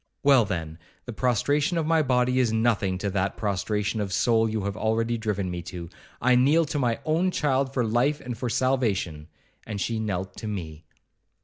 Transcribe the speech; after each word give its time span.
—Well, 0.23 0.45
then, 0.45 0.79
the 1.05 1.13
prostration 1.13 1.77
of 1.77 1.85
my 1.85 2.01
body 2.01 2.39
is 2.39 2.51
nothing 2.51 2.97
to 2.97 3.11
that 3.11 3.37
prostration 3.37 4.01
of 4.01 4.11
soul 4.11 4.49
you 4.49 4.63
have 4.63 4.75
already 4.75 5.15
driven 5.15 5.51
me 5.51 5.61
to. 5.69 5.91
I 6.19 6.33
kneel 6.33 6.65
to 6.73 6.79
my 6.79 6.97
own 7.05 7.29
child 7.29 7.71
for 7.71 7.85
life 7.85 8.19
and 8.19 8.35
for 8.35 8.49
salvation,' 8.49 9.27
and 9.63 9.79
she 9.79 9.99
knelt 9.99 10.35
to 10.37 10.47
me. 10.47 10.85